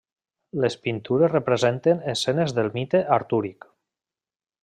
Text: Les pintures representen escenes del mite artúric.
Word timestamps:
Les 0.61 0.77
pintures 0.85 1.31
representen 1.33 2.01
escenes 2.15 2.55
del 2.61 2.73
mite 2.79 3.05
artúric. 3.19 3.71